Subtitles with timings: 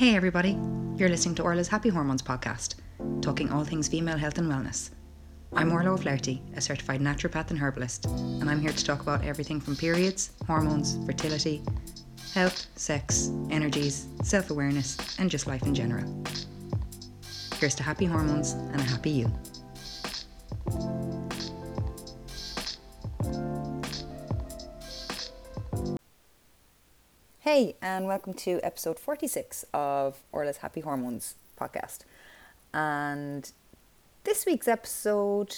[0.00, 0.56] Hey, everybody.
[0.96, 2.76] You're listening to Orla's Happy Hormones podcast,
[3.20, 4.92] talking all things female health and wellness.
[5.52, 9.60] I'm Orla O'Flaherty, a certified naturopath and herbalist, and I'm here to talk about everything
[9.60, 11.60] from periods, hormones, fertility,
[12.32, 16.24] health, sex, energies, self awareness, and just life in general.
[17.58, 19.30] Here's to happy hormones and a happy you.
[27.52, 32.02] Hey, and welcome to episode 46 of Orla's Happy Hormones podcast.
[32.72, 33.50] And
[34.22, 35.56] this week's episode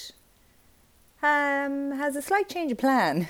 [1.23, 3.29] um, has a slight change of plan.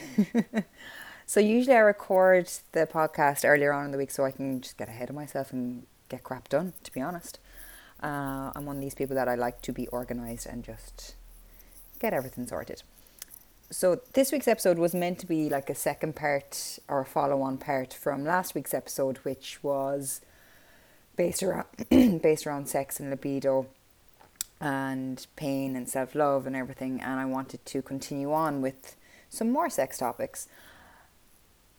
[1.26, 4.78] so, usually I record the podcast earlier on in the week so I can just
[4.78, 7.40] get ahead of myself and get crap done, to be honest.
[8.00, 11.16] Uh, I'm one of these people that I like to be organized and just
[11.98, 12.84] get everything sorted
[13.72, 17.58] so this week's episode was meant to be like a second part or a follow-on
[17.58, 20.20] part from last week's episode which was
[21.16, 21.66] based around
[22.22, 23.66] based around sex and libido
[24.62, 27.00] and pain and self-love and everything.
[27.00, 28.96] And I wanted to continue on with
[29.28, 30.48] some more sex topics.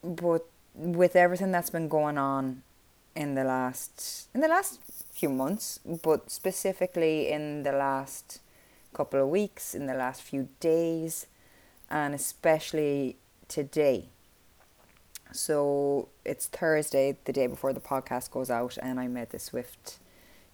[0.04, 0.46] But
[0.76, 2.64] with everything that's been going on
[3.16, 4.80] in the last in the last
[5.14, 8.40] few months but specifically in the last
[8.92, 11.28] couple of weeks in the last few days
[11.90, 13.18] and especially
[13.48, 14.10] today.
[15.32, 19.98] So it's Thursday, the day before the podcast goes out, and I made the swift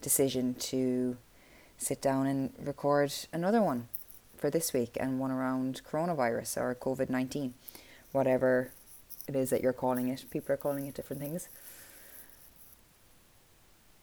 [0.01, 1.17] decision to
[1.77, 3.87] sit down and record another one
[4.37, 7.53] for this week and one around coronavirus or COVID 19,
[8.11, 8.71] whatever
[9.27, 10.25] it is that you're calling it.
[10.31, 11.49] People are calling it different things.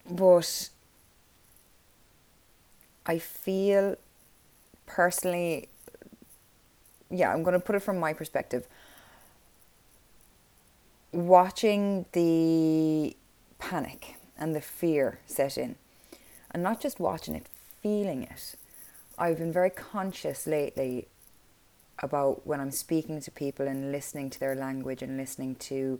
[0.08, 0.70] But
[3.04, 3.96] I feel
[4.86, 5.68] personally
[7.10, 8.66] yeah, I'm going to put it from my perspective.
[11.12, 13.16] Watching the
[13.58, 15.76] panic and the fear set in,
[16.50, 17.48] and not just watching it,
[17.82, 18.56] feeling it.
[19.18, 21.08] I've been very conscious lately
[22.00, 25.98] about when I'm speaking to people and listening to their language and listening to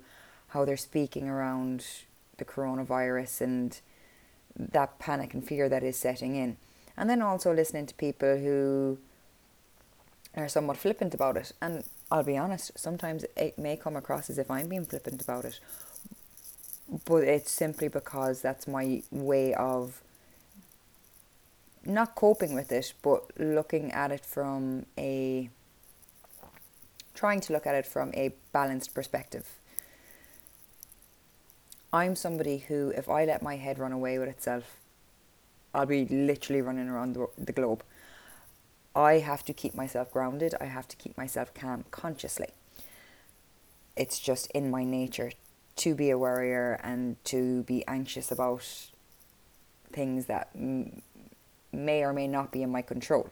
[0.48, 1.86] how they're speaking around
[2.36, 3.80] the coronavirus and
[4.54, 6.56] that panic and fear that is setting in.
[6.96, 8.98] And then also listening to people who
[10.36, 11.52] are somewhat flippant about it.
[11.60, 15.44] And I'll be honest, sometimes it may come across as if I'm being flippant about
[15.44, 15.58] it.
[17.04, 20.02] But it's simply because that's my way of
[21.84, 25.50] not coping with it, but looking at it from a
[27.14, 29.48] trying to look at it from a balanced perspective.
[31.92, 34.76] I'm somebody who, if I let my head run away with itself,
[35.72, 37.82] I'll be literally running around the, the globe.
[38.96, 40.54] I have to keep myself grounded.
[40.58, 42.48] I have to keep myself calm consciously.
[43.94, 45.32] It's just in my nature
[45.76, 48.64] to be a worrier and to be anxious about
[49.92, 50.48] things that
[51.72, 53.28] may or may not be in my control.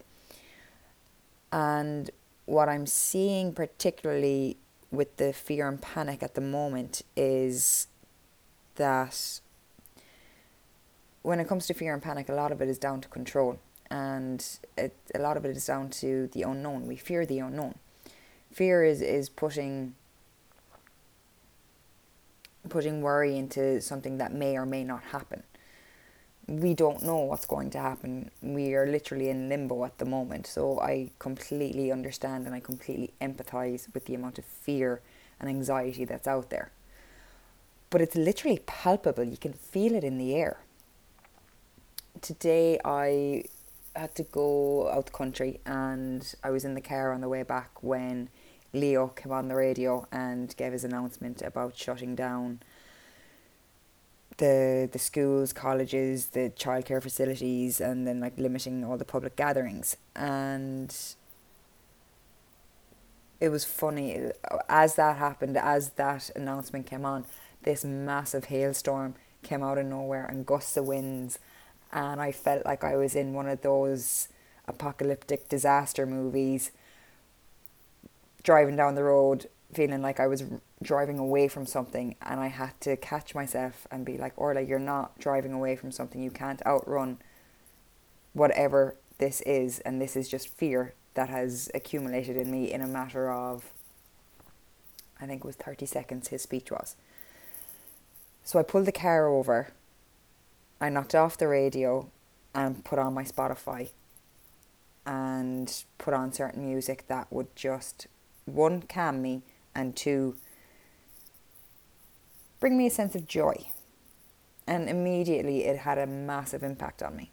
[1.51, 2.11] And
[2.45, 4.57] what I'm seeing, particularly
[4.91, 7.87] with the fear and panic at the moment, is
[8.75, 9.39] that
[11.23, 13.59] when it comes to fear and panic, a lot of it is down to control
[13.89, 14.45] and
[14.77, 16.87] it, a lot of it is down to the unknown.
[16.87, 17.75] We fear the unknown.
[18.51, 19.95] Fear is is putting
[22.69, 25.43] putting worry into something that may or may not happen.
[26.47, 28.29] We don't know what's going to happen.
[28.41, 30.45] We are literally in limbo at the moment.
[30.45, 35.01] So I completely understand and I completely empathize with the amount of fear
[35.39, 36.71] and anxiety that's out there.
[37.89, 39.23] But it's literally palpable.
[39.23, 40.59] You can feel it in the air.
[42.21, 43.45] Today I
[43.95, 47.43] had to go out the country and I was in the car on the way
[47.43, 48.29] back when
[48.73, 52.59] Leo came on the radio and gave his announcement about shutting down
[54.37, 59.95] the the schools, colleges, the childcare facilities and then like limiting all the public gatherings.
[60.15, 60.95] And
[63.39, 64.31] it was funny
[64.67, 67.25] as that happened as that announcement came on
[67.63, 71.39] this massive hailstorm came out of nowhere and gusts of winds
[71.95, 74.27] and I felt like I was in one of those
[74.67, 76.71] apocalyptic disaster movies
[78.43, 80.43] driving down the road feeling like I was
[80.83, 84.77] driving away from something and I had to catch myself and be like Orla you're
[84.77, 86.21] not driving away from something.
[86.21, 87.17] You can't outrun
[88.33, 92.87] whatever this is and this is just fear that has accumulated in me in a
[92.87, 93.71] matter of
[95.19, 96.97] I think it was 30 seconds his speech was.
[98.43, 99.69] So I pulled the car over
[100.79, 102.09] I knocked off the radio
[102.53, 103.89] and put on my Spotify
[105.05, 108.07] and put on certain music that would just
[108.45, 109.43] one calm me
[109.73, 110.35] and two
[112.59, 113.67] bring me a sense of joy.
[114.67, 117.31] And immediately it had a massive impact on me.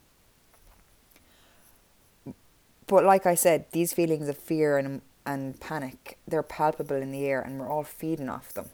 [2.87, 7.25] But like I said, these feelings of fear and, and panic, they're palpable in the
[7.25, 8.69] air and we're all feeding off them.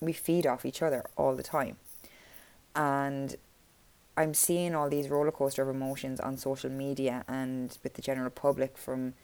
[0.00, 1.78] We feed off each other all the time.
[2.74, 3.36] And
[4.16, 8.30] I'm seeing all these roller coaster of emotions on social media and with the general
[8.30, 9.14] public from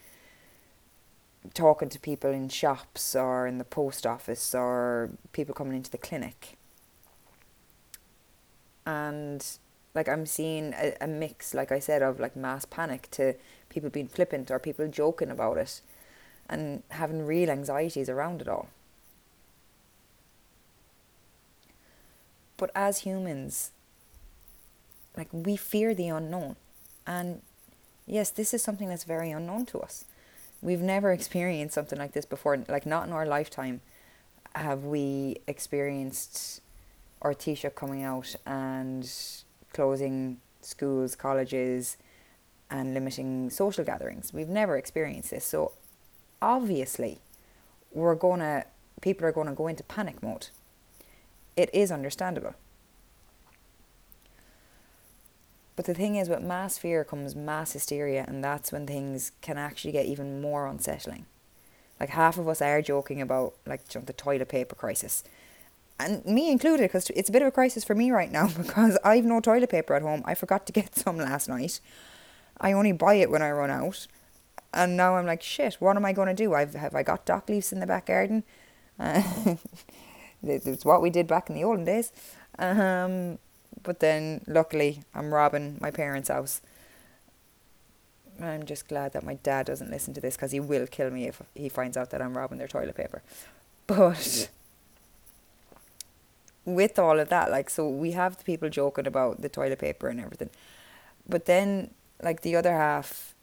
[1.55, 5.99] talking to people in shops or in the post office or people coming into the
[5.99, 6.57] clinic.
[8.85, 9.45] And
[9.95, 13.35] like I'm seeing a, a mix, like I said, of like mass panic to
[13.69, 15.81] people being flippant or people joking about it
[16.49, 18.69] and having real anxieties around it all.
[22.61, 23.71] But as humans,
[25.17, 26.57] like we fear the unknown.
[27.07, 27.41] And
[28.07, 30.05] yes, this is something that's very unknown to us.
[30.61, 32.63] We've never experienced something like this before.
[32.69, 33.81] Like not in our lifetime
[34.55, 36.61] have we experienced
[37.23, 39.11] our Taoiseach coming out and
[39.73, 41.97] closing schools, colleges,
[42.71, 44.35] and limiting social gatherings.
[44.35, 45.47] We've never experienced this.
[45.47, 45.73] So
[46.43, 47.21] obviously
[47.91, 48.67] we're gonna
[49.01, 50.49] people are gonna go into panic mode.
[51.61, 52.55] It is understandable.
[55.77, 59.59] But the thing is, with mass fear comes mass hysteria, and that's when things can
[59.59, 61.27] actually get even more unsettling.
[61.99, 65.23] Like half of us are joking about like the toilet paper crisis,
[65.99, 68.99] and me included, because it's a bit of a crisis for me right now because
[69.05, 70.23] I've no toilet paper at home.
[70.25, 71.81] I forgot to get some last night.
[72.59, 74.07] I only buy it when I run out,
[74.73, 75.75] and now I'm like, shit.
[75.75, 76.55] What am I going to do?
[76.55, 78.45] I've have I got dock leaves in the back garden?
[79.03, 79.57] Uh,
[80.43, 82.13] it's what we did back in the olden days.
[82.59, 83.39] Um,
[83.83, 86.61] but then luckily I'm robbing my parents' house.
[88.41, 91.27] I'm just glad that my dad doesn't listen to this because he will kill me
[91.29, 93.23] if he finds out that I'm robbing their toilet paper.
[93.87, 94.49] But
[96.65, 100.09] with all of that, like, so we have the people joking about the toilet paper
[100.09, 100.51] and everything.
[101.29, 101.91] But then,
[102.23, 103.35] like, the other half,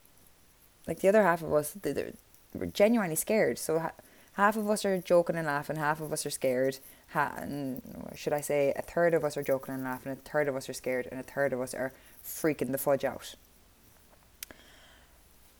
[0.87, 2.13] like, the other half of us, they're,
[2.53, 3.59] we're genuinely scared.
[3.59, 3.91] So ha-
[4.37, 6.79] half of us are joking and laughing, half of us are scared
[7.09, 7.81] ha- and
[8.15, 10.69] should I say, a third of us are joking and laughing, a third of us
[10.69, 11.93] are scared, and a third of us are
[12.23, 13.35] freaking the fudge out.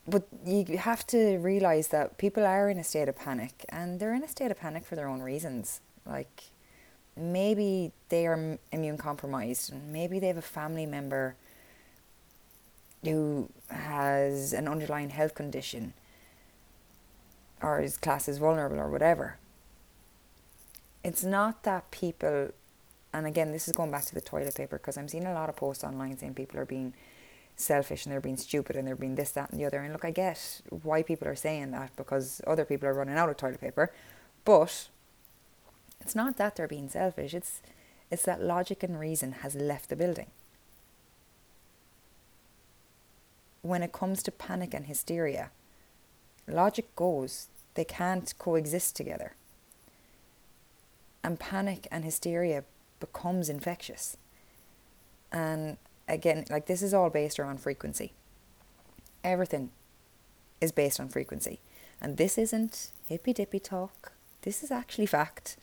[0.06, 4.14] But you have to realize that people are in a state of panic, and they're
[4.14, 5.80] in a state of panic for their own reasons.
[6.06, 6.44] Like
[7.16, 11.36] maybe they are immune compromised, and maybe they have a family member
[13.04, 15.92] who has an underlying health condition
[17.62, 19.38] or is classed as vulnerable or whatever
[21.04, 22.50] it's not that people,
[23.12, 25.48] and again, this is going back to the toilet paper because I'm seeing a lot
[25.48, 26.94] of posts online saying people are being
[27.56, 29.80] selfish and they're being stupid and they're being this, that, and the other.
[29.80, 33.28] And look, I get why people are saying that because other people are running out
[33.28, 33.92] of toilet paper,
[34.44, 34.88] but
[36.00, 37.34] it's not that they're being selfish.
[37.34, 37.62] It's
[38.10, 40.30] it's that logic and reason has left the building.
[43.60, 45.50] When it comes to panic and hysteria,
[46.48, 49.34] logic goes they can't coexist together
[51.22, 52.64] and panic and hysteria
[53.00, 54.16] becomes infectious.
[55.30, 55.76] And
[56.08, 58.12] again, like this is all based around frequency.
[59.24, 59.70] Everything
[60.60, 61.60] is based on frequency.
[62.00, 64.12] And this isn't hippy dippy talk.
[64.42, 65.56] This is actually fact.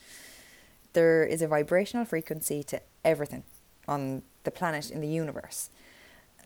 [0.93, 3.43] There is a vibrational frequency to everything
[3.87, 5.69] on the planet in the universe.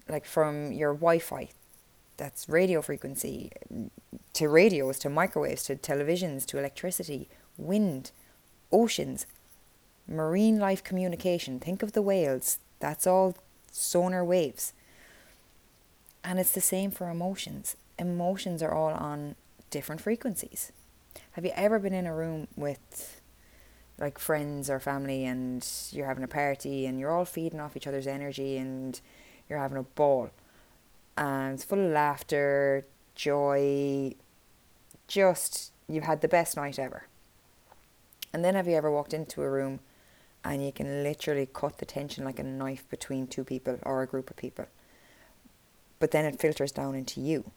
[0.07, 1.49] Like from your Wi Fi,
[2.17, 3.51] that's radio frequency,
[4.39, 7.27] to radios, to microwaves, to televisions, to electricity,
[7.57, 8.11] wind,
[8.71, 9.25] oceans,
[10.07, 11.59] marine life communication.
[11.59, 12.57] Think of the whales.
[12.79, 13.35] That's all
[13.69, 14.71] sonar waves.
[16.23, 17.75] And it's the same for emotions.
[17.97, 19.35] Emotions are all on
[19.71, 20.71] different frequencies.
[21.33, 23.19] Have you ever been in a room with
[23.97, 27.87] like friends or family and you're having a party and you're all feeding off each
[27.87, 29.01] other's energy and
[29.49, 30.29] you're having a ball?
[31.17, 34.15] And it's full of laughter, joy,
[35.09, 37.07] just you've had the best night ever.
[38.31, 39.79] And then have you ever walked into a room
[40.45, 44.07] and you can literally cut the tension like a knife between two people or a
[44.07, 44.67] group of people?
[45.99, 47.51] But then it filters down into you.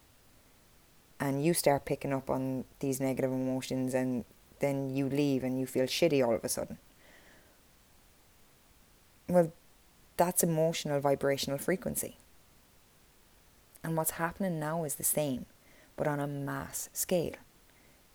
[1.19, 4.25] And you start picking up on these negative emotions and
[4.59, 6.79] then you leave and you feel shitty all of a sudden.
[9.29, 9.53] Well,
[10.17, 12.17] that's emotional vibrational frequency.
[13.83, 15.45] And what's happening now is the same,
[15.95, 17.35] but on a mass scale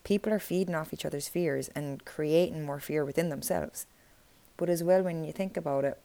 [0.09, 3.87] people are feeding off each other's fears and creating more fear within themselves.
[4.57, 6.01] But as well, when you think about it,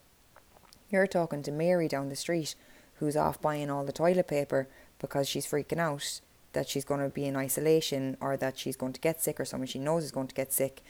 [0.90, 2.54] you're talking to Mary down the street
[2.96, 6.20] who's off buying all the toilet paper because she's freaking out
[6.52, 9.46] that she's going to be in isolation or that she's going to get sick or
[9.46, 10.82] someone she knows is going to get sick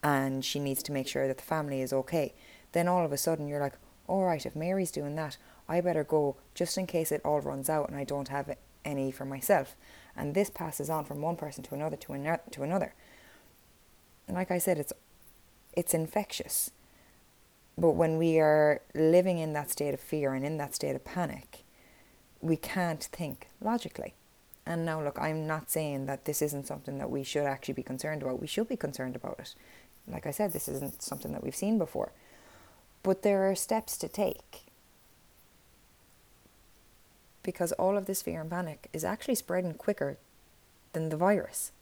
[0.00, 2.32] and she needs to make sure that the family is okay.
[2.70, 3.74] then all of a sudden you're like,
[4.06, 5.36] all right, if Mary's doing that,
[5.68, 9.10] I better go just in case it all runs out and I don't have any
[9.10, 9.74] for myself.
[10.16, 12.94] And this passes on from one person to another to, another to another.
[14.28, 14.92] And like I said, it's
[15.74, 16.70] it's infectious.
[17.78, 21.04] But when we are living in that state of fear and in that state of
[21.04, 21.64] panic,
[22.40, 24.14] we can't think logically.
[24.66, 27.82] And now, look, I'm not saying that this isn't something that we should actually be
[27.82, 28.40] concerned about.
[28.40, 29.54] We should be concerned about it.
[30.06, 32.12] Like I said, this isn't something that we've seen before.
[33.02, 34.66] But there are steps to take.
[37.42, 40.18] Because all of this fear and panic is actually spreading quicker
[40.92, 41.72] than the virus.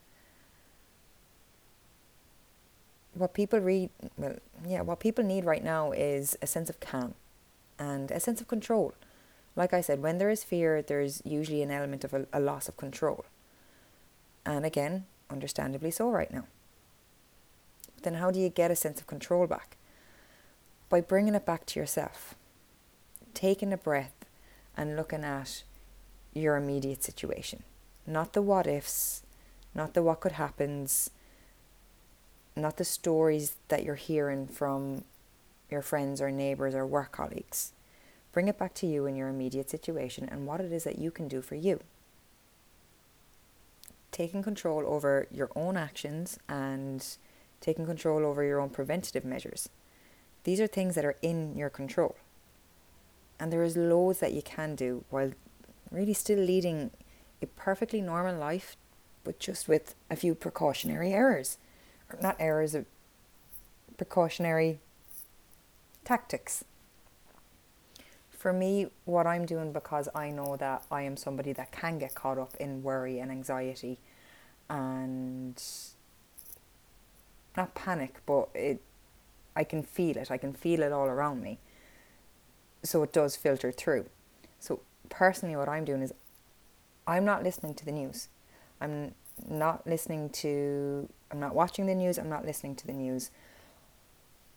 [3.14, 4.36] What people read, well,
[4.66, 7.14] yeah, what people need right now is a sense of calm
[7.78, 8.94] and a sense of control
[9.56, 12.68] like I said, when there is fear, there's usually an element of a, a loss
[12.68, 13.24] of control.
[14.46, 16.46] And again, understandably so right now.
[17.94, 19.76] But then, how do you get a sense of control back?
[20.88, 22.34] By bringing it back to yourself,
[23.34, 24.19] taking a breath
[24.76, 25.62] and looking at
[26.32, 27.62] your immediate situation.
[28.06, 29.22] Not the what ifs,
[29.74, 31.10] not the what could happens,
[32.56, 35.04] not the stories that you're hearing from
[35.70, 37.72] your friends or neighbours or work colleagues.
[38.32, 41.10] Bring it back to you in your immediate situation and what it is that you
[41.10, 41.80] can do for you.
[44.12, 47.06] Taking control over your own actions and
[47.60, 49.68] taking control over your own preventative measures.
[50.44, 52.16] These are things that are in your control.
[53.40, 55.32] And there is loads that you can do while
[55.90, 56.92] really still leading
[57.42, 58.76] a perfectly normal life,
[59.24, 61.58] but just with a few precautionary errors.
[62.12, 62.84] Or not errors, of
[63.96, 64.78] precautionary
[66.04, 66.64] tactics
[68.40, 72.14] for me, what I'm doing because I know that I am somebody that can get
[72.14, 73.98] caught up in worry and anxiety
[74.70, 75.62] and
[77.54, 78.80] not panic, but it
[79.54, 80.30] I can feel it.
[80.30, 81.58] I can feel it all around me.
[82.82, 84.06] So it does filter through.
[84.58, 86.12] So personally what I'm doing is
[87.06, 88.28] I'm not listening to the news.
[88.80, 89.14] I'm
[89.48, 93.30] not listening to I'm not watching the news, I'm not listening to the news.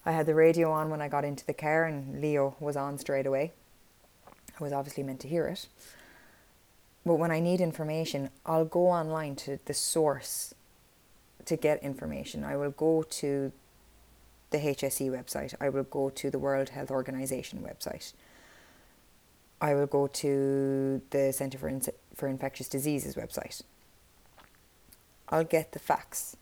[0.05, 2.97] I had the radio on when I got into the car and Leo was on
[2.97, 3.53] straight away
[4.59, 5.67] I was obviously meant to hear it.
[7.05, 10.53] But when I need information, I'll go online to the source
[11.45, 12.43] to get information.
[12.43, 13.51] I will go to
[14.53, 15.53] the HSE website.
[15.59, 18.13] I will go to the World Health Organization website.
[19.59, 21.81] I will go to the Centre for, In-
[22.15, 23.61] for Infectious Diseases website.
[25.29, 26.37] I'll get the facts,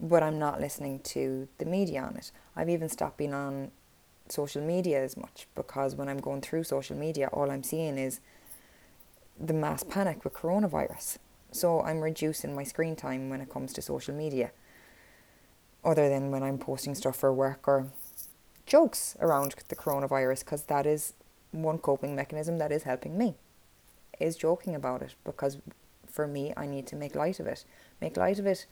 [0.00, 2.32] but I'm not listening to the media on it.
[2.56, 3.70] I've even stopped being on
[4.28, 8.20] social media as much because when I'm going through social media, all I'm seeing is
[9.38, 11.18] the mass panic with coronavirus.
[11.52, 14.50] So I'm reducing my screen time when it comes to social media,
[15.84, 17.88] other than when I'm posting stuff for work or
[18.66, 21.14] jokes around the coronavirus, because that is
[21.52, 23.34] one coping mechanism that is helping me,
[24.18, 25.58] is joking about it because
[26.10, 27.64] for me, I need to make light of it.
[28.00, 28.66] Make light of it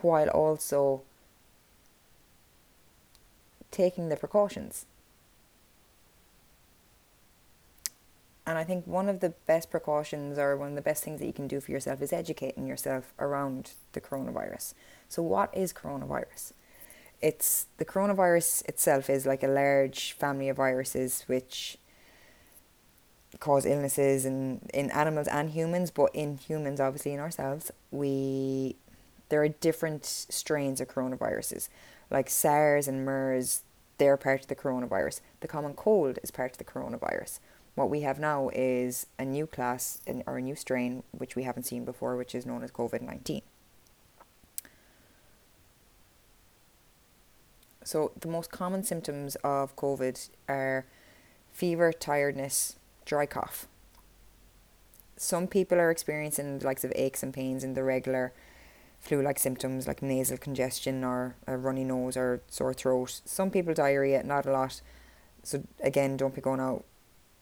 [0.00, 1.02] while also
[3.70, 4.86] taking the precautions.
[8.46, 11.26] And I think one of the best precautions or one of the best things that
[11.26, 14.74] you can do for yourself is educating yourself around the coronavirus.
[15.12, 16.52] So, what is coronavirus?
[17.20, 21.76] It's the coronavirus itself is like a large family of viruses which
[23.38, 28.76] cause illnesses in, in animals and humans, but in humans, obviously in ourselves, we
[29.28, 31.68] there are different strains of coronaviruses
[32.10, 33.64] like SARS and MERS,
[33.98, 35.20] they're part of the coronavirus.
[35.40, 37.38] The common cold is part of the coronavirus.
[37.74, 41.64] What we have now is a new class or a new strain which we haven't
[41.64, 43.42] seen before, which is known as COVID 19.
[47.84, 50.86] So, the most common symptoms of COVID are
[51.52, 53.66] fever, tiredness, dry cough.
[55.16, 58.32] Some people are experiencing the likes of aches and pains in the regular
[59.02, 63.20] flu-like symptoms like nasal congestion or a runny nose or sore throat.
[63.24, 64.80] Some people diarrhea, not a lot.
[65.42, 66.84] So again, don't be going out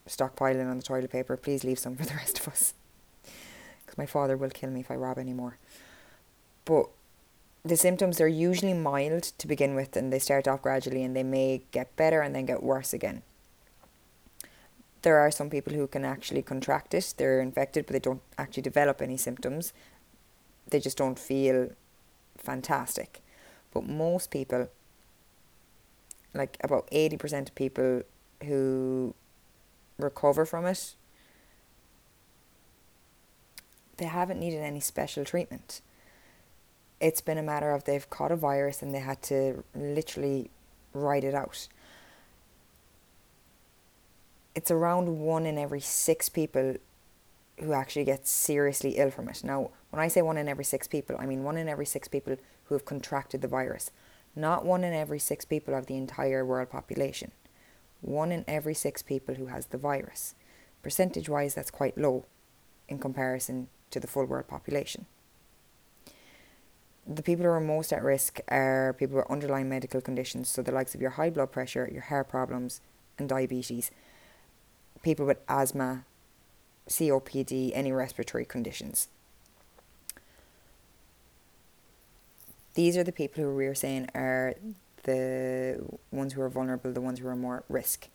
[0.08, 1.36] stockpiling on the toilet paper.
[1.36, 2.74] Please leave some for the rest of us.
[3.84, 5.58] Because my father will kill me if I rob any more.
[6.64, 6.90] But
[7.64, 11.22] the symptoms are usually mild to begin with and they start off gradually and they
[11.22, 13.22] may get better and then get worse again.
[15.02, 18.62] There are some people who can actually contract it, they're infected, but they don't actually
[18.62, 19.72] develop any symptoms
[20.70, 21.70] they just don't feel
[22.36, 23.20] fantastic.
[23.72, 24.68] But most people,
[26.34, 28.02] like about 80% of people
[28.44, 29.14] who
[29.98, 30.94] recover from it,
[33.98, 35.82] they haven't needed any special treatment.
[37.00, 40.50] It's been a matter of they've caught a virus and they had to literally
[40.92, 41.68] ride it out.
[44.54, 46.76] it's around one in every six people
[47.60, 49.42] who actually get seriously ill from it.
[49.44, 52.08] Now, when I say one in every six people, I mean one in every six
[52.08, 53.90] people who have contracted the virus,
[54.34, 57.32] not one in every six people of the entire world population.
[58.00, 60.34] One in every six people who has the virus.
[60.82, 62.24] Percentage wise, that's quite low
[62.88, 65.06] in comparison to the full world population.
[67.12, 70.70] The people who are most at risk are people with underlying medical conditions, so the
[70.70, 72.80] likes of your high blood pressure, your hair problems,
[73.18, 73.90] and diabetes,
[75.02, 76.04] people with asthma,
[76.88, 79.08] COPD, any respiratory conditions.
[82.74, 84.54] These are the people who we are saying are
[85.02, 88.06] the ones who are vulnerable, the ones who are more at risk.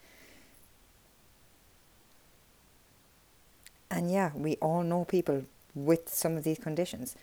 [3.91, 7.17] And yeah, we all know people with some of these conditions.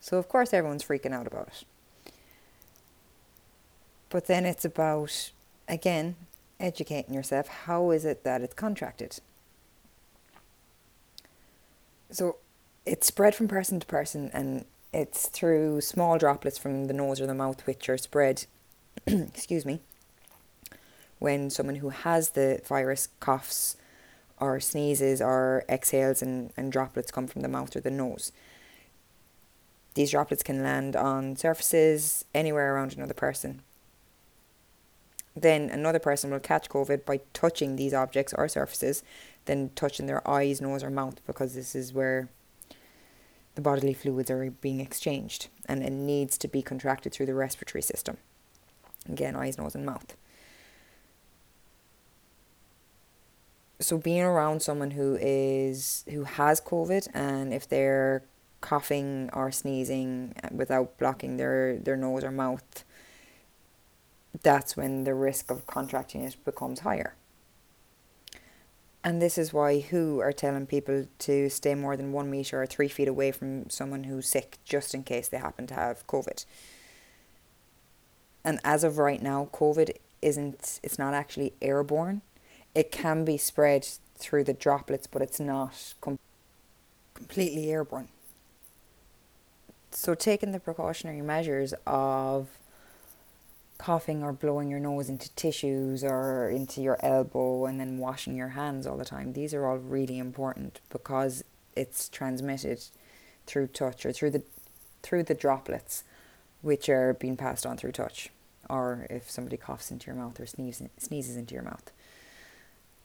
[0.00, 1.64] So, of course, everyone's freaking out about it.
[4.10, 5.30] But then it's about,
[5.68, 6.16] again,
[6.58, 7.48] educating yourself.
[7.48, 9.18] How is it that it's contracted?
[12.10, 12.36] So,
[12.86, 17.26] it's spread from person to person and it's through small droplets from the nose or
[17.26, 18.46] the mouth, which are spread,
[19.06, 19.80] excuse me,
[21.18, 23.76] when someone who has the virus coughs
[24.40, 28.32] or sneezes or exhales and, and droplets come from the mouth or the nose.
[29.94, 33.62] These droplets can land on surfaces anywhere around another person.
[35.34, 39.02] Then another person will catch COVID by touching these objects or surfaces,
[39.44, 42.28] then touching their eyes, nose, or mouth because this is where
[43.54, 47.82] the bodily fluids are being exchanged and it needs to be contracted through the respiratory
[47.82, 48.18] system.
[49.08, 50.16] Again, eyes, nose, and mouth.
[53.80, 58.22] So being around someone who is who has COVID and if they're
[58.60, 62.84] coughing or sneezing uh, without blocking their, their nose or mouth,
[64.42, 67.14] that's when the risk of contracting it becomes higher.
[69.04, 72.66] And this is why WHO are telling people to stay more than one metre or
[72.66, 76.44] three feet away from someone who's sick, just in case they happen to have COVID.
[78.44, 82.22] And as of right now, COVID isn't, it's not actually airborne.
[82.74, 86.18] It can be spread through the droplets, but it's not com-
[87.14, 88.08] completely airborne.
[89.90, 92.48] So, taking the precautionary measures of
[93.78, 98.48] coughing or blowing your nose into tissues or into your elbow and then washing your
[98.48, 99.32] hands all the time.
[99.32, 101.44] These are all really important because
[101.76, 102.84] it's transmitted
[103.46, 104.42] through touch or through the
[105.02, 106.02] through the droplets
[106.60, 108.30] which are being passed on through touch
[108.68, 111.92] or if somebody coughs into your mouth or sneezes sneezes into your mouth.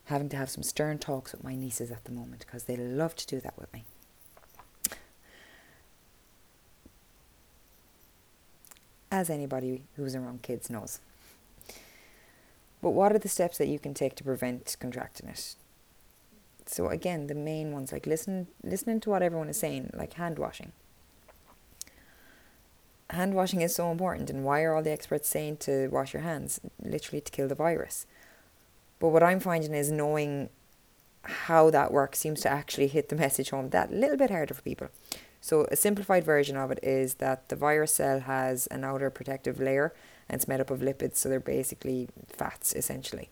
[0.06, 3.16] Having to have some stern talks with my nieces at the moment because they love
[3.16, 3.86] to do that with me.
[9.14, 11.00] As anybody who's around kids knows.
[12.82, 15.56] But what are the steps that you can take to prevent contracting it?
[16.66, 20.40] So again, the main ones like listen listening to what everyone is saying, like hand
[20.40, 20.72] washing.
[23.12, 26.24] Hand washing is so important and why are all the experts saying to wash your
[26.24, 26.60] hands?
[26.82, 28.08] Literally to kill the virus.
[29.00, 30.50] But what I'm finding is knowing
[31.22, 34.64] how that works seems to actually hit the message home that little bit harder for
[34.64, 34.90] people.
[35.44, 39.60] So, a simplified version of it is that the virus cell has an outer protective
[39.60, 39.94] layer
[40.30, 43.30] and it's made up of lipids, so they're basically fats essentially.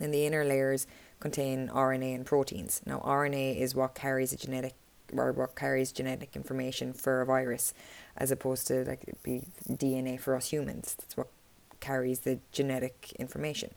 [0.00, 0.88] And the inner layers
[1.20, 2.82] contain RNA and proteins.
[2.84, 4.74] Now, RNA is what carries a genetic
[5.12, 7.74] or what carries genetic information for a virus,
[8.16, 10.96] as opposed to like be DNA for us humans.
[10.98, 11.28] That's what
[11.78, 13.72] carries the genetic information.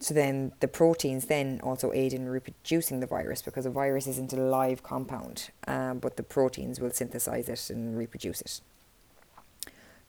[0.00, 4.32] So then the proteins then also aid in reproducing the virus because a virus isn't
[4.32, 8.60] a live compound, um, but the proteins will synthesize it and reproduce it.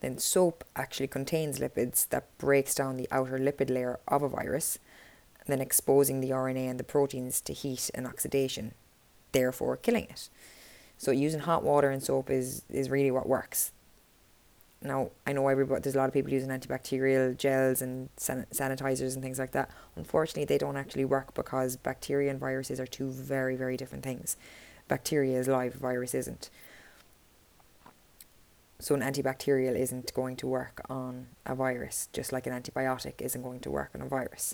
[0.01, 4.79] Then soap actually contains lipids that breaks down the outer lipid layer of a virus,
[5.47, 8.73] then exposing the RNA and the proteins to heat and oxidation,
[9.31, 10.29] therefore killing it.
[10.97, 13.71] So using hot water and soap is, is really what works.
[14.81, 19.15] Now, I know everybody, there's a lot of people using antibacterial gels and san- sanitizers
[19.15, 19.71] and things like that.
[19.95, 24.37] Unfortunately, they don't actually work because bacteria and viruses are two very, very different things.
[24.87, 26.49] Bacteria is live, virus isn't.
[28.77, 33.41] So, an antibacterial isn't going to work on a virus, just like an antibiotic isn't
[33.41, 34.53] going to work on a virus.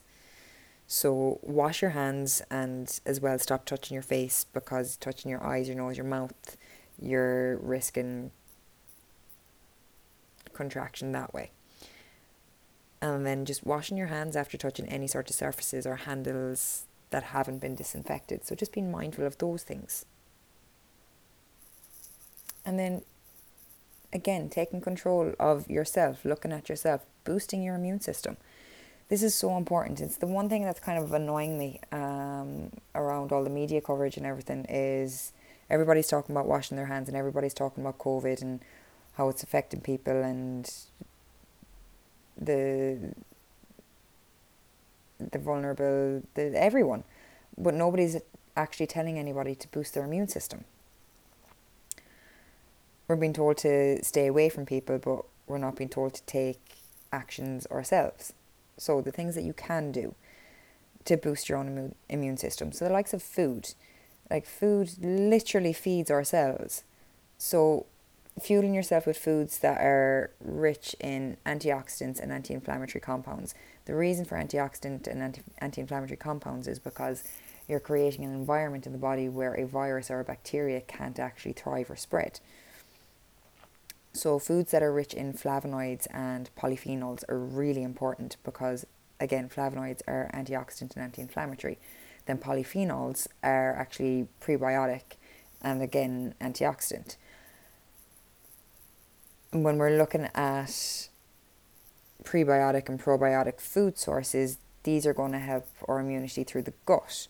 [0.88, 5.67] So, wash your hands and as well stop touching your face because touching your eyes,
[5.67, 6.57] your nose, your mouth,
[7.01, 8.31] you're risking
[10.53, 11.51] contraction that way.
[13.01, 17.23] And then just washing your hands after touching any sort of surfaces or handles that
[17.23, 18.45] haven't been disinfected.
[18.45, 20.05] So just being mindful of those things.
[22.63, 23.01] And then
[24.13, 28.37] again, taking control of yourself, looking at yourself, boosting your immune system.
[29.09, 29.99] this is so important.
[29.99, 34.15] It's the one thing that's kind of annoying me um, around all the media coverage
[34.15, 35.33] and everything is
[35.69, 38.61] everybody's talking about washing their hands and everybody's talking about COVID and
[39.21, 40.73] how it's affecting people and
[42.49, 43.13] the
[45.19, 47.03] the vulnerable, the everyone,
[47.55, 48.17] but nobody's
[48.57, 50.63] actually telling anybody to boost their immune system.
[53.07, 56.62] We're being told to stay away from people, but we're not being told to take
[57.13, 58.34] actions ourselves.
[58.77, 60.15] So the things that you can do
[61.05, 62.71] to boost your own immune system.
[62.71, 63.75] So the likes of food,
[64.31, 66.84] like food literally feeds ourselves.
[67.38, 67.86] So
[68.39, 73.53] fueling yourself with foods that are rich in antioxidants and anti-inflammatory compounds.
[73.85, 77.23] The reason for antioxidant and anti- anti-inflammatory compounds is because
[77.67, 81.53] you're creating an environment in the body where a virus or a bacteria can't actually
[81.53, 82.39] thrive or spread.
[84.13, 88.85] So, foods that are rich in flavonoids and polyphenols are really important because,
[89.21, 91.79] again, flavonoids are antioxidant and anti inflammatory.
[92.25, 95.15] Then, polyphenols are actually prebiotic
[95.61, 97.15] and, again, antioxidant.
[99.51, 101.09] When we're looking at
[102.23, 107.27] prebiotic and probiotic food sources, these are going to help our immunity through the gut.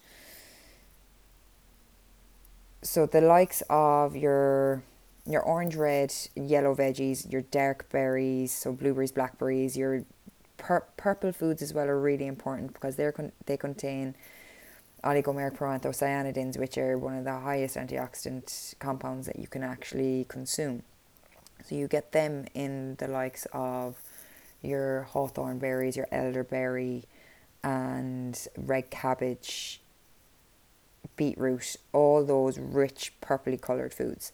[2.83, 4.83] So, the likes of your
[5.25, 10.05] your orange, red, yellow veggies, your dark berries, so blueberries, blackberries, your
[10.57, 14.15] pur- purple foods as well are really important because they're con- they contain
[15.03, 20.83] oligomeric proanthocyanidins, which are one of the highest antioxidant compounds that you can actually consume.
[21.65, 24.01] So you get them in the likes of
[24.61, 27.05] your hawthorn berries, your elderberry,
[27.63, 29.81] and red cabbage,
[31.15, 34.31] beetroot, all those rich purpley coloured foods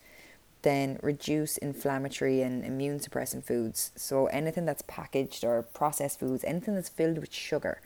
[0.67, 3.91] then reduce inflammatory and immune suppressant foods.
[3.95, 7.79] So anything that's packaged or processed foods, anything that's filled with sugar,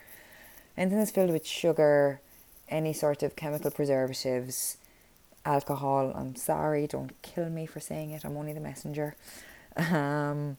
[0.78, 2.22] anything that's filled with sugar,
[2.70, 4.78] any sort of chemical preservatives,
[5.46, 6.14] alcohol.
[6.16, 8.24] I'm sorry, don't kill me for saying it.
[8.26, 9.16] I'm only the messenger.
[9.76, 10.58] Um,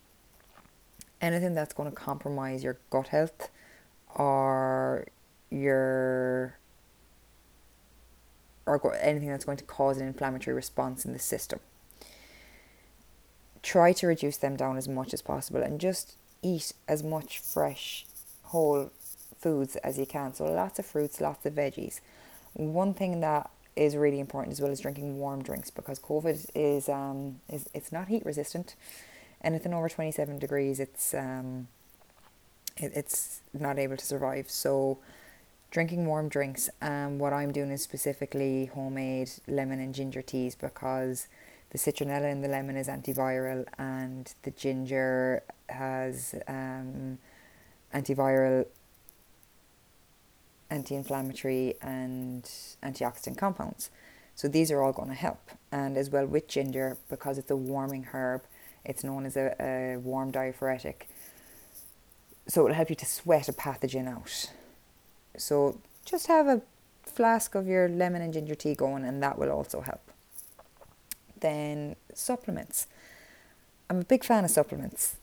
[1.20, 3.50] anything that's going to compromise your gut health
[4.14, 5.06] or
[5.50, 6.56] your
[8.64, 11.58] or anything that's going to cause an inflammatory response in the system
[13.62, 18.04] try to reduce them down as much as possible and just eat as much fresh,
[18.44, 18.90] whole
[19.38, 20.34] foods as you can.
[20.34, 22.00] So lots of fruits, lots of veggies.
[22.54, 26.88] One thing that is really important as well as drinking warm drinks because COVID is
[26.88, 28.74] um is it's not heat resistant.
[29.42, 31.68] Anything over twenty seven degrees, it's um
[32.76, 34.50] it, it's not able to survive.
[34.50, 34.98] So
[35.70, 36.68] drinking warm drinks.
[36.80, 41.26] Um, what I'm doing is specifically homemade lemon and ginger teas because
[41.70, 47.18] the citronella in the lemon is antiviral and the ginger has um,
[47.94, 48.66] antiviral
[50.72, 52.44] anti-inflammatory and
[52.82, 53.90] antioxidant compounds.
[54.34, 55.50] So these are all going to help.
[55.70, 58.42] And as well with ginger because it's a warming herb
[58.84, 61.06] it's known as a, a warm diaphoretic
[62.48, 64.50] so it'll help you to sweat a pathogen out.
[65.36, 66.62] So just have a
[67.04, 70.00] flask of your lemon and ginger tea going and that will also help.
[71.38, 72.86] Then supplements.
[73.88, 75.16] I'm a big fan of supplements,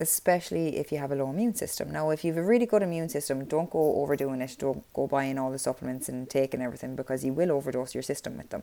[0.00, 1.90] especially if you have a low immune system.
[1.90, 4.56] Now, if you have a really good immune system, don't go overdoing it.
[4.58, 8.36] Don't go buying all the supplements and taking everything because you will overdose your system
[8.36, 8.62] with them.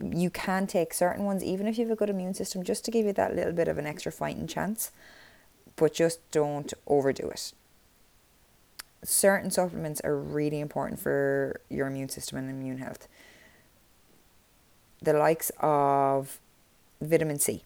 [0.00, 2.90] You can take certain ones, even if you have a good immune system, just to
[2.90, 4.90] give you that little bit of an extra fighting chance,
[5.76, 7.52] but just don't overdo it.
[9.04, 13.08] Certain supplements are really important for your immune system and immune health
[15.02, 16.38] the likes of
[17.00, 17.62] vitamin C.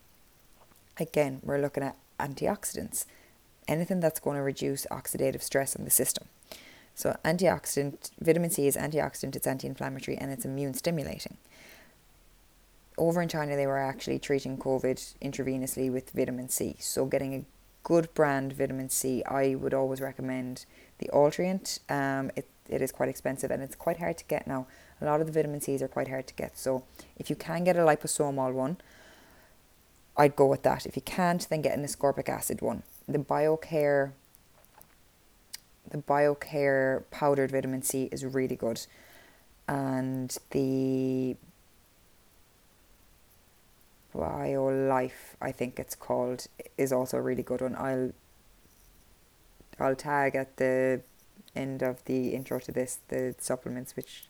[0.98, 3.06] Again, we're looking at antioxidants,
[3.68, 6.28] anything that's going to reduce oxidative stress in the system.
[6.94, 11.36] So, antioxidant, vitamin C is antioxidant, it's anti inflammatory, and it's immune stimulating.
[12.96, 16.76] Over in China, they were actually treating COVID intravenously with vitamin C.
[16.80, 17.44] So, getting a
[17.86, 20.66] good brand vitamin C, I would always recommend
[20.98, 21.78] the Altrient.
[21.88, 24.66] Um, it, it is quite expensive and it's quite hard to get now.
[25.00, 26.58] A lot of the vitamin C's are quite hard to get.
[26.58, 26.82] So
[27.16, 28.78] if you can get a liposomal one,
[30.16, 30.86] I'd go with that.
[30.86, 32.82] If you can't, then get an ascorbic acid one.
[33.06, 34.12] The BioCare
[35.90, 38.86] the BioCare powdered vitamin C is really good.
[39.68, 41.36] And the
[44.14, 47.74] BioLife, I think it's called, is also a really good one.
[47.76, 48.12] I'll
[49.78, 51.02] I'll tag at the
[51.54, 54.24] end of the intro to this the supplements which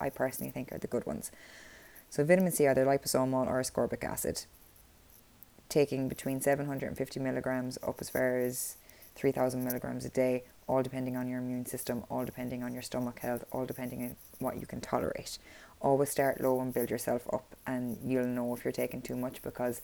[0.00, 1.30] I personally think are the good ones.
[2.10, 4.44] So vitamin C, either liposomal or ascorbic acid,
[5.68, 8.76] taking between 750 milligrams up as far as
[9.16, 13.18] 3000 milligrams a day all depending on your immune system, all depending on your stomach
[13.20, 15.38] health, all depending on what you can tolerate.
[15.80, 19.42] Always start low and build yourself up, and you'll know if you're taking too much
[19.42, 19.82] because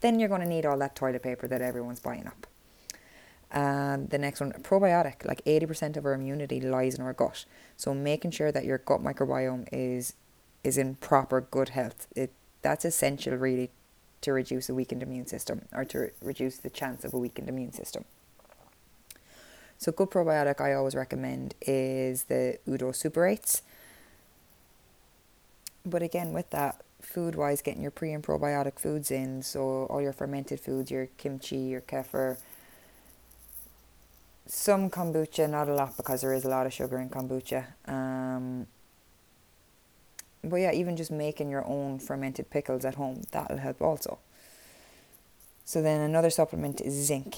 [0.00, 2.46] then you're going to need all that toilet paper that everyone's buying up.
[3.50, 5.24] And the next one, probiotic.
[5.24, 7.44] Like 80% of our immunity lies in our gut.
[7.76, 10.14] So making sure that your gut microbiome is
[10.62, 12.06] is in proper good health.
[12.14, 13.70] It that's essential really
[14.22, 17.72] to reduce a weakened immune system or to reduce the chance of a weakened immune
[17.72, 18.04] system.
[19.78, 23.62] So good probiotic I always recommend is the Udo Super 8s.
[25.86, 30.02] But again with that food wise getting your pre and probiotic foods in, so all
[30.02, 32.36] your fermented foods, your kimchi, your kefir,
[34.46, 37.66] some kombucha, not a lot because there is a lot of sugar in kombucha.
[37.86, 38.66] Um,
[40.42, 44.18] but yeah, even just making your own fermented pickles at home, that'll help also.
[45.64, 47.36] So then another supplement is zinc.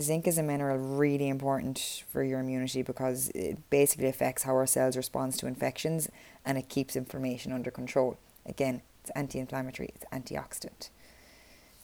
[0.00, 4.66] Zinc is a mineral really important for your immunity because it basically affects how our
[4.66, 6.08] cells respond to infections
[6.44, 8.16] and it keeps inflammation under control.
[8.46, 10.90] Again, it's anti-inflammatory, it's antioxidant.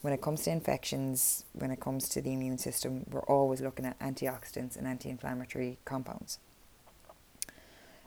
[0.02, 3.86] When it comes to infections, when it comes to the immune system, we're always looking
[3.86, 6.38] at antioxidants and anti-inflammatory compounds.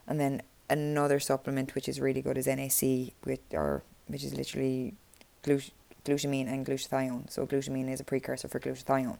[0.06, 4.94] And then another supplement which is really good is NAC, which or which is literally
[5.42, 5.72] glut-
[6.04, 7.30] glutamine and glutathione.
[7.30, 9.18] So glutamine is a precursor for glutathione.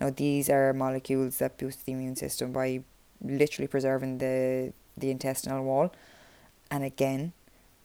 [0.00, 2.82] Now these are molecules that boost the immune system by
[3.22, 5.92] literally preserving the the intestinal wall,
[6.70, 7.32] and again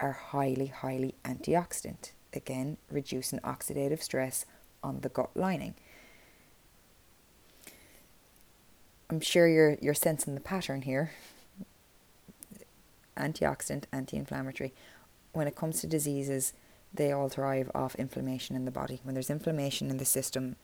[0.00, 2.12] are highly highly antioxidant.
[2.34, 4.46] Again, reducing oxidative stress
[4.82, 5.74] on the gut lining.
[9.10, 11.12] I'm sure you're you're sensing the pattern here
[13.16, 14.72] antioxidant, anti inflammatory.
[15.32, 16.52] When it comes to diseases,
[16.92, 19.00] they all thrive off inflammation in the body.
[19.02, 20.56] When there's inflammation in the system,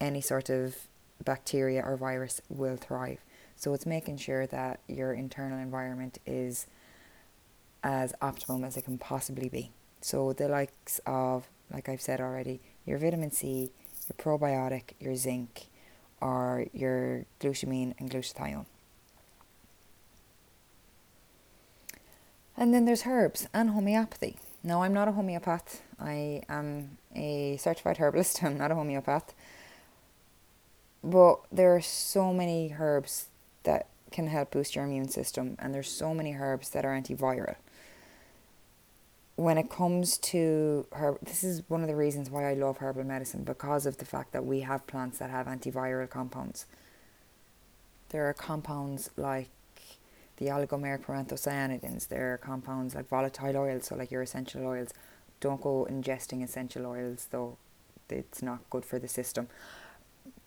[0.00, 0.76] any sort of
[1.24, 3.18] bacteria or virus will thrive.
[3.56, 6.66] So it's making sure that your internal environment is
[7.82, 9.72] as optimum as it can possibly be.
[10.00, 13.72] So the likes of, like I've said already, your vitamin C,
[14.08, 15.66] your probiotic, your zinc,
[16.20, 18.66] or your glutamine and glutathione.
[22.58, 24.36] And then there's herbs and homeopathy.
[24.64, 25.80] Now, I'm not a homeopath.
[26.00, 28.42] I am a certified herbalist.
[28.42, 29.32] I'm not a homeopath.
[31.04, 33.28] But there are so many herbs
[33.62, 37.54] that can help boost your immune system, and there's so many herbs that are antiviral.
[39.36, 43.04] When it comes to herb, this is one of the reasons why I love herbal
[43.04, 46.66] medicine because of the fact that we have plants that have antiviral compounds.
[48.08, 49.50] There are compounds like
[50.38, 54.94] the oligomeric proanthocyanidins, they're compounds like volatile oils, so like your essential oils.
[55.40, 57.58] Don't go ingesting essential oils though,
[58.08, 59.48] it's not good for the system.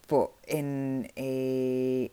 [0.08, 2.10] But in a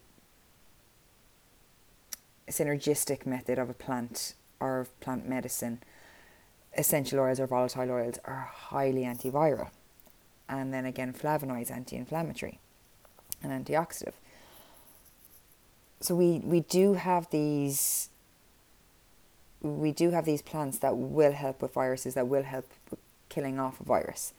[2.49, 5.81] synergistic method of a plant or plant medicine,
[6.77, 9.71] essential oils or volatile oils are highly antiviral.
[10.49, 12.59] And then again, flavonoids, anti inflammatory
[13.43, 14.15] and antioxidant
[16.01, 18.11] so we we do have these
[19.61, 23.59] we do have these plants that will help with viruses that will help with killing
[23.59, 24.33] off a virus.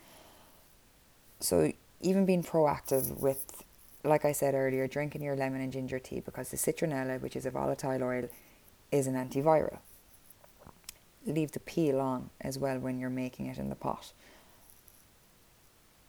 [1.42, 3.64] So even being proactive with
[4.04, 7.46] like I said earlier drinking your lemon and ginger tea because the citronella which is
[7.46, 8.30] a volatile oil
[8.92, 9.80] is an antiviral.
[11.26, 14.14] Leave the peel on as well when you're making it in the pot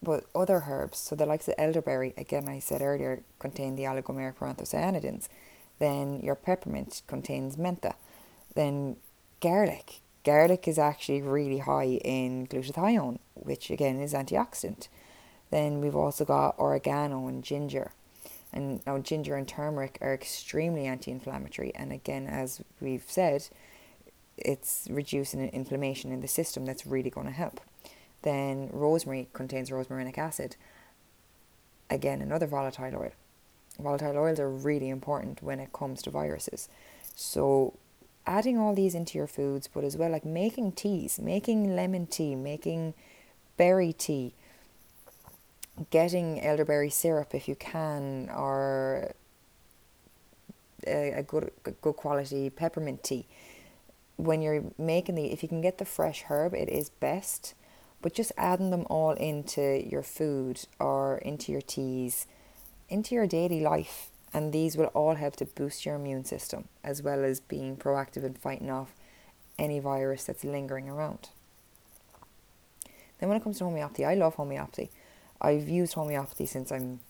[0.03, 4.37] but other herbs, so the likes of elderberry, again I said earlier, contain the oligomeric
[4.37, 5.29] proanthocyanidins.
[5.79, 7.95] Then your peppermint contains mentha.
[8.55, 8.97] Then
[9.41, 10.01] garlic.
[10.25, 14.89] Garlic is actually really high in glutathione, which again is antioxidant.
[15.51, 17.93] Then we've also got oregano and ginger.
[18.53, 23.49] And now ginger and turmeric are extremely anti-inflammatory and again as we've said,
[24.37, 27.61] it's reducing inflammation in the system that's really going to help.
[28.23, 30.57] Then rosemary contains rosmarinic acid.
[31.89, 33.13] Again, another volatile oil.
[33.79, 36.69] Volatile oils are really important when it comes to viruses.
[37.15, 37.75] So
[38.27, 42.35] adding all these into your foods, but as well like making teas, making lemon tea,
[42.35, 42.95] making
[43.57, 44.35] berry tea,
[45.91, 49.13] getting elderberry syrup if you can, or
[50.87, 53.27] a, a good good quality peppermint tea.
[54.17, 57.55] When you're making the, if you can get the fresh herb, it is best
[58.03, 62.27] but just adding them all into your food or into your teas,
[62.89, 67.03] into your daily life, and these will all help to boost your immune system as
[67.03, 68.95] well as being proactive in fighting off
[69.59, 71.31] any virus that's lingering around.
[73.19, 74.91] Then, when it comes to homeopathy, I love homeopathy.
[75.41, 77.01] I've used homeopathy since I'm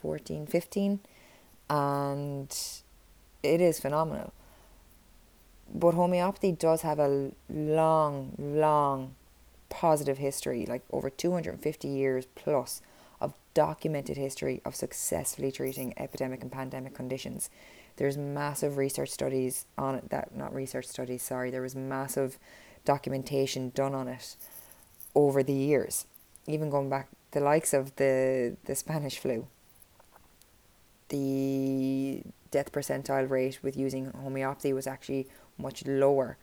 [0.00, 1.00] 14, 15.
[1.68, 2.56] and
[3.42, 4.32] it is phenomenal.
[5.72, 9.14] But homeopathy does have a long, long
[9.68, 12.80] positive history, like over 250 years plus
[13.20, 17.50] of documented history of successfully treating epidemic and pandemic conditions.
[17.96, 22.38] There's massive research studies on it, that, not research studies, sorry, there was massive
[22.84, 24.36] documentation done on it
[25.14, 26.06] over the years,
[26.46, 29.46] even going back the likes of the, the Spanish flu.
[31.08, 35.26] The death percentile rate with using homeopathy was actually
[35.58, 36.36] much lower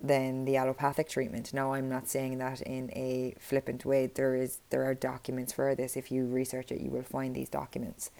[0.00, 1.52] than the allopathic treatment.
[1.52, 4.06] Now I'm not saying that in a flippant way.
[4.06, 5.96] There is there are documents for this.
[5.96, 8.10] If you research it, you will find these documents.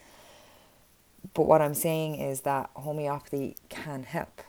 [1.35, 4.43] But what I'm saying is that homeopathy can help.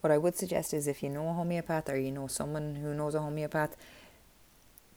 [0.00, 2.92] What I would suggest is if you know a homeopath or you know someone who
[2.92, 3.76] knows a homeopath,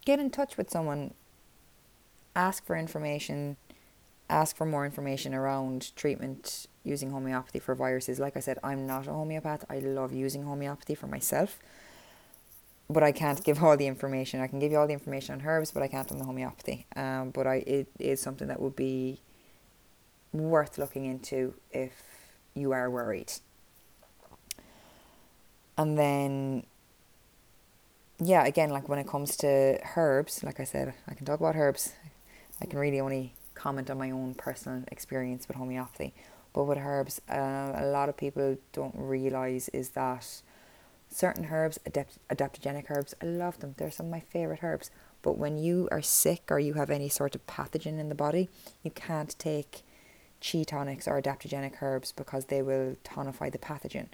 [0.04, 1.14] get in touch with someone,
[2.36, 3.58] ask for information,
[4.30, 8.20] ask for more information around treatment using homeopathy for viruses.
[8.20, 9.66] Like I said, I'm not a homeopath.
[9.70, 11.60] I love using homeopathy for myself.
[12.90, 14.42] But I can't give all the information.
[14.42, 16.86] I can give you all the information on herbs, but I can't on the homeopathy.
[16.96, 19.20] Um, but I it is something that would be
[20.32, 21.94] worth looking into if
[22.54, 23.34] you are worried.
[25.78, 26.66] And then
[28.20, 31.56] yeah, again, like when it comes to herbs, like I said, I can talk about
[31.56, 31.94] herbs.
[32.62, 36.14] I can really only comment on my own personal experience with homeopathy.
[36.56, 40.42] But with herbs, uh, a lot of people don't realize is that
[41.10, 43.76] certain herbs, adapt- adaptogenic herbs, I love them.
[43.76, 44.90] They're some of my favorite herbs.
[45.22, 48.48] But when you are sick or you have any sort of pathogen in the body,
[48.84, 49.82] you can't take
[50.40, 54.08] chi tonics or adaptogenic herbs because they will tonify the pathogen.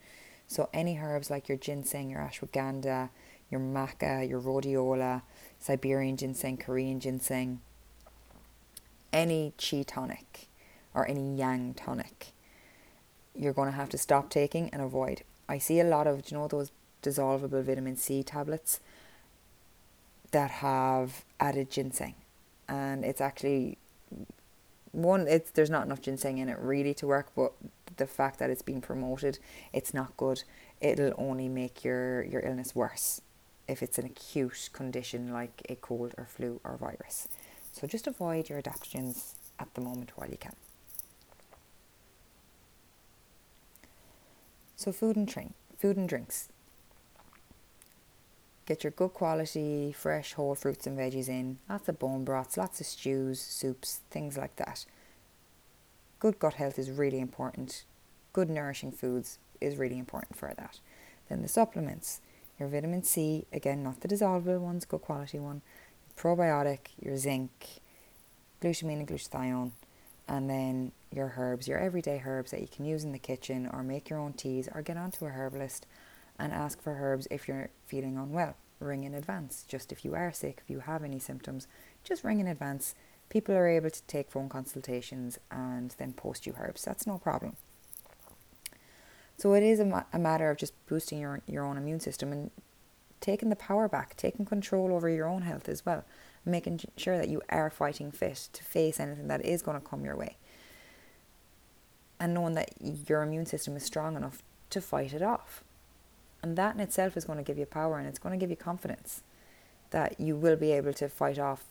[0.48, 3.10] So any herbs like your ginseng, your ashwagandha,
[3.52, 5.22] your maca, your rhodiola,
[5.60, 7.62] Siberian ginseng, Korean ginseng,
[9.14, 10.48] any chi tonic
[10.94, 12.34] or any yang tonic,
[13.36, 15.24] you're going to have to stop taking and avoid.
[15.48, 16.72] I see a lot of, you know, those
[17.04, 18.80] dissolvable vitamin C tablets
[20.32, 22.16] that have added ginseng,
[22.68, 23.78] and it's actually
[24.92, 25.28] one.
[25.28, 27.54] It's there's not enough ginseng in it really to work, but
[27.98, 29.40] the fact that it's being promoted,
[29.74, 30.44] it's not good.
[30.80, 33.22] It'll only make your your illness worse
[33.68, 37.28] if it's an acute condition like a cold or flu or virus.
[37.74, 40.56] So just avoid your adaptogens at the moment while you can.
[44.82, 46.50] So food and drink, food and drinks.
[48.66, 51.60] Get your good quality, fresh, whole fruits and veggies in.
[51.70, 54.86] Lots of bone broths, lots of stews, soups, things like that.
[56.18, 57.84] Good gut health is really important.
[58.34, 60.80] Good nourishing foods is really important for that.
[61.30, 62.20] Then the supplements,
[62.60, 65.62] your vitamin C, again, not the dissolvable ones, good quality one
[66.18, 67.52] probiotic, your zinc,
[68.64, 69.72] glutamine and glutathione,
[70.28, 73.84] and then your herbs, your everyday herbs that you can use in the kitchen or
[73.84, 75.86] make your own teas or get onto a herbalist
[76.40, 78.56] and ask for herbs if you're feeling unwell.
[78.80, 79.64] Ring in advance.
[79.68, 81.68] Just if you are sick, if you have any symptoms,
[82.04, 82.96] just ring in advance.
[83.30, 86.84] People are able to take phone consultations and then post you herbs.
[86.84, 87.56] That's no problem.
[89.38, 92.32] So it is a, ma- a matter of just boosting your, your own immune system
[92.32, 92.52] and
[93.22, 96.04] taking the power back, taking control over your own health as well,
[96.44, 100.04] making sure that you are fighting fit to face anything that is going to come
[100.04, 100.38] your way.
[102.22, 102.70] And knowing that
[103.10, 105.64] your immune system is strong enough to fight it off.
[106.44, 108.52] And that in itself is going to give you power and it's going to give
[108.52, 109.24] you confidence
[109.90, 111.64] that you will be able to fight off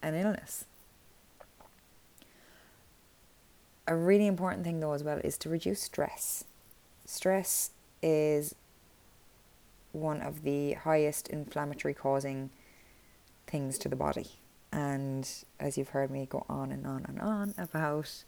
[0.00, 0.64] an illness.
[3.86, 6.44] A really important thing, though, as well, is to reduce stress.
[7.04, 8.54] Stress is
[9.90, 12.50] one of the highest inflammatory causing
[13.48, 14.28] things to the body.
[14.72, 18.22] And as you've heard me go on and on and on about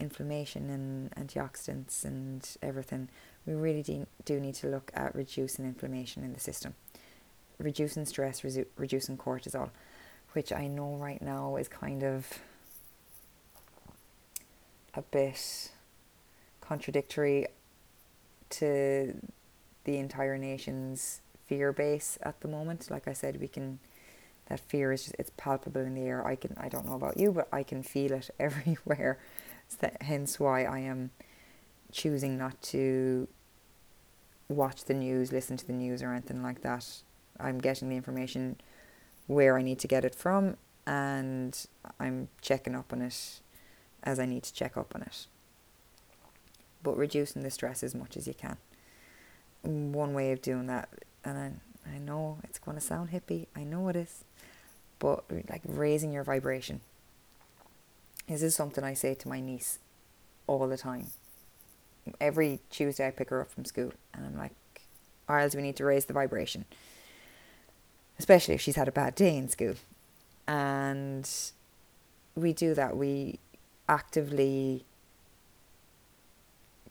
[0.00, 3.08] inflammation and antioxidants and everything,
[3.46, 6.74] we really do, do need to look at reducing inflammation in the system,
[7.58, 9.70] reducing stress, resu- reducing cortisol,
[10.32, 12.40] which I know right now is kind of
[14.94, 15.70] a bit
[16.60, 17.46] contradictory
[18.50, 19.14] to
[19.84, 22.90] the entire nation's fear base at the moment.
[22.90, 23.78] Like I said, we can
[24.46, 26.26] that fear is just it's palpable in the air.
[26.26, 29.18] I can I don't know about you, but I can feel it everywhere.
[29.78, 31.10] That, hence why I am
[31.92, 33.28] choosing not to
[34.48, 36.86] watch the news, listen to the news or anything like that.
[37.38, 38.60] I'm getting the information
[39.26, 40.56] where I need to get it from
[40.86, 41.56] and
[41.98, 43.40] I'm checking up on it
[44.02, 45.26] as I need to check up on it.
[46.82, 48.56] But reducing the stress as much as you can
[49.62, 50.88] one way of doing that,
[51.24, 54.24] and I, I know it's going to sound hippie, I know it is,
[54.98, 56.80] but like raising your vibration
[58.30, 59.80] This is something I say to my niece
[60.46, 61.08] all the time.
[62.20, 64.52] Every Tuesday I pick her up from school and I'm like,
[65.28, 66.64] Arles, we need to raise the vibration.
[68.20, 69.74] Especially if she's had a bad day in school.
[70.46, 71.28] And
[72.36, 72.96] we do that.
[72.96, 73.40] We
[73.88, 74.84] actively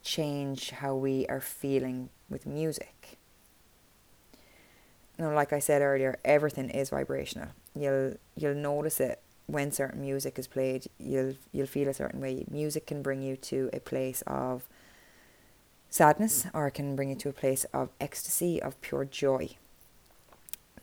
[0.03, 3.17] change how we are feeling with music.
[5.17, 7.49] Now, like I said earlier, everything is vibrational.
[7.73, 9.21] You'll you'll notice it
[9.51, 10.87] when certain music is played.
[10.99, 12.45] You'll you'll feel a certain way.
[12.49, 14.67] Music can bring you to a place of
[15.89, 19.49] sadness, or it can bring you to a place of ecstasy, of pure joy.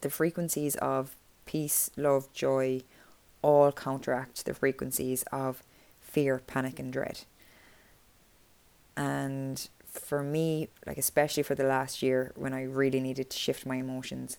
[0.00, 2.82] The frequencies of peace, love, joy,
[3.42, 5.62] all counteract the frequencies of
[6.00, 7.20] fear, panic, and dread.
[8.96, 13.64] And for me, like especially for the last year when I really needed to shift
[13.64, 14.38] my emotions,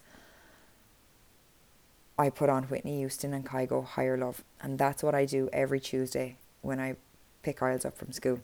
[2.18, 4.43] I put on Whitney Houston and Kygo Higher Love.
[4.61, 6.95] And that's what I do every Tuesday when I
[7.43, 8.39] pick Isles up from school.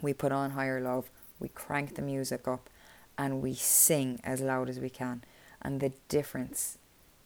[0.00, 2.70] We put on Higher Love, we crank the music up,
[3.18, 5.22] and we sing as loud as we can.
[5.60, 6.78] And the difference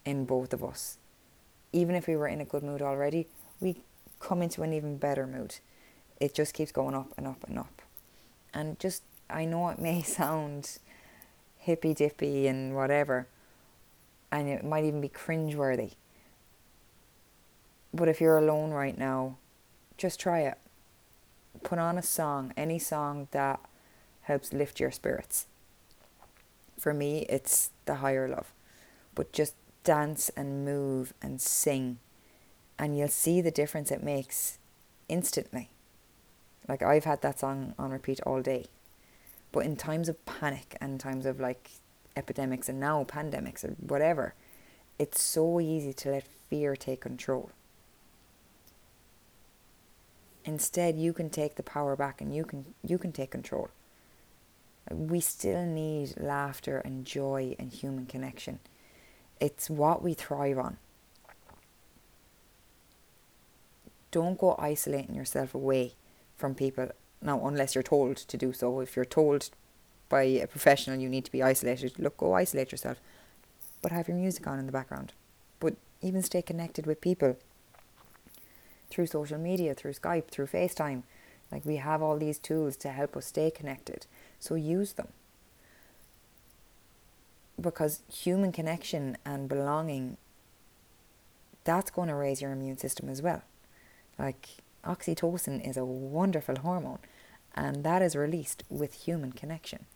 [0.05, 0.99] in both of us,
[1.73, 3.29] even if we were in a good mood already,
[3.61, 3.83] we
[4.19, 5.57] come into an even better mood.
[6.19, 7.83] It just keeps going up and up and up
[8.55, 10.79] and just I know it may sound
[11.59, 13.27] hippy dippy and whatever,
[14.31, 15.93] and it might even be cringeworthy.
[17.93, 19.37] But if you're alone right now,
[19.97, 20.59] just try it.
[21.63, 23.61] Put on a song, any song that
[24.23, 25.47] helps lift your spirits.
[26.79, 28.53] For me, it's the higher love.
[29.15, 29.55] But just
[29.85, 31.99] dance and move and sing,
[32.79, 34.59] and you'll see the difference it makes
[35.09, 35.71] instantly.
[36.69, 38.67] Like I've had that song on repeat all day.
[39.53, 41.71] But in times of panic and times of like
[42.17, 44.35] epidemics and now pandemics or whatever,
[44.99, 47.51] it's so easy to let fear take control.
[50.45, 53.71] Instead, you can take the power back and you can you can take control.
[54.91, 58.59] We still need laughter and joy and human connection.
[59.41, 60.77] It's what we thrive on.
[64.11, 65.95] Don't go isolating yourself away
[66.37, 66.91] from people.
[67.23, 69.49] Now, unless you're told to do so, if you're told
[70.15, 72.99] by a professional you need to be isolated, look, go isolate yourself.
[73.83, 75.13] But have your music on in the background.
[75.59, 77.37] But even stay connected with people
[78.91, 81.03] through social media, through Skype, through FaceTime.
[81.51, 84.07] Like we have all these tools to help us stay connected.
[84.39, 85.09] So use them.
[87.61, 90.17] Because human connection and belonging,
[91.65, 93.43] that's going to raise your immune system as well.
[94.17, 94.47] Like
[94.85, 97.01] Oxytocin is a wonderful hormone,
[97.57, 99.87] and that is released with human connection.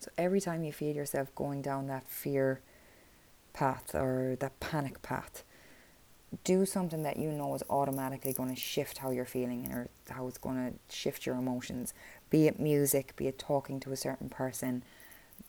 [0.00, 2.60] So every time you feel yourself going down that fear
[3.52, 5.44] path or that panic path,
[6.42, 10.26] do something that you know is automatically going to shift how you're feeling or how
[10.26, 11.92] it's going to shift your emotions.
[12.30, 14.84] Be it music, be it talking to a certain person,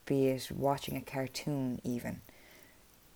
[0.06, 2.22] be it watching a cartoon, even.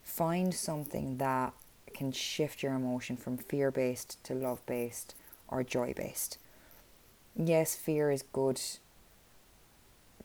[0.03, 1.53] Find something that
[1.93, 5.15] can shift your emotion from fear based to love based
[5.49, 6.37] or joy based.
[7.35, 8.61] Yes, fear is good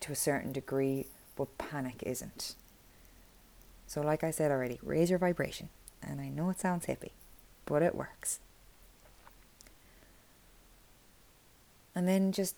[0.00, 2.54] to a certain degree, but panic isn't.
[3.86, 5.68] So, like I said already, raise your vibration.
[6.02, 7.10] And I know it sounds hippie,
[7.66, 8.40] but it works.
[11.94, 12.56] And then just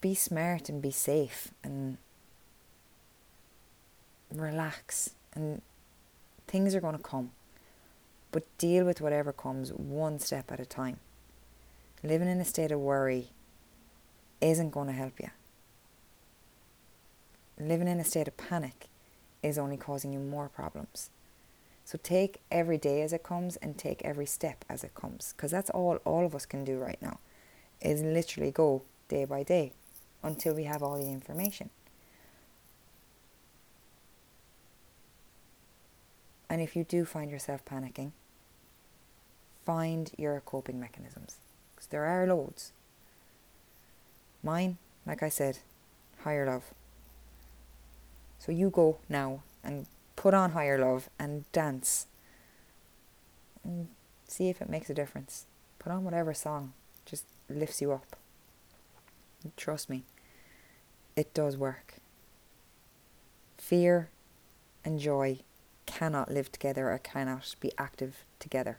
[0.00, 1.96] be smart and be safe and
[4.34, 5.62] relax, and
[6.46, 7.30] things are going to come
[8.32, 10.98] but deal with whatever comes one step at a time.
[12.02, 13.28] Living in a state of worry
[14.40, 15.30] isn't going to help you.
[17.68, 18.88] Living in a state of panic
[19.42, 21.10] is only causing you more problems.
[21.84, 25.50] So take every day as it comes and take every step as it comes because
[25.50, 27.18] that's all all of us can do right now
[27.80, 29.72] is literally go day by day
[30.22, 31.70] until we have all the information.
[36.48, 38.12] And if you do find yourself panicking,
[39.64, 41.36] find your coping mechanisms
[41.74, 42.72] because there are loads.
[44.42, 45.58] Mine, like I said,
[46.24, 46.72] higher love.
[48.42, 49.86] So you go now and
[50.16, 52.06] put on higher love and dance
[53.62, 53.88] and
[54.26, 55.46] see if it makes a difference.
[55.78, 56.72] Put on whatever song
[57.04, 58.16] just lifts you up.
[59.56, 60.04] trust me,
[61.14, 61.94] it does work.
[63.58, 64.08] Fear
[64.84, 65.40] and joy
[65.86, 68.78] cannot live together or cannot be active together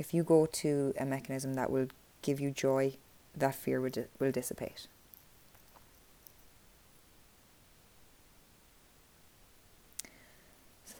[0.00, 1.86] if you go to a mechanism that will
[2.22, 2.94] give you joy,
[3.36, 4.86] that fear will, di- will dissipate.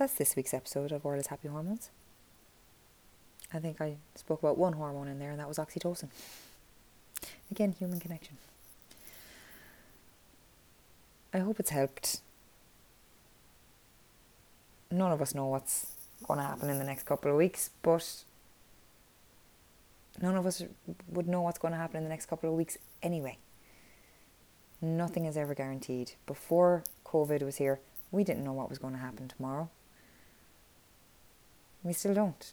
[0.00, 1.90] That's this week's episode of Orla's Happy Hormones.
[3.52, 6.08] I think I spoke about one hormone in there, and that was oxytocin.
[7.50, 8.38] Again, human connection.
[11.34, 12.22] I hope it's helped.
[14.90, 15.88] None of us know what's
[16.26, 18.24] going to happen in the next couple of weeks, but
[20.22, 20.62] none of us
[21.08, 23.36] would know what's going to happen in the next couple of weeks anyway.
[24.80, 26.12] Nothing is ever guaranteed.
[26.26, 27.80] Before COVID was here,
[28.10, 29.68] we didn't know what was going to happen tomorrow.
[31.82, 32.52] We still don't.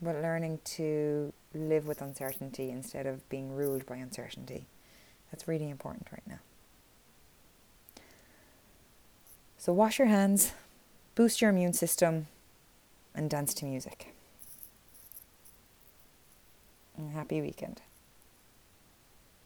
[0.00, 4.66] But learning to live with uncertainty instead of being ruled by uncertainty,
[5.30, 6.38] that's really important right now.
[9.58, 10.52] So wash your hands,
[11.14, 12.28] boost your immune system,
[13.14, 14.14] and dance to music.
[16.96, 17.80] And happy weekend.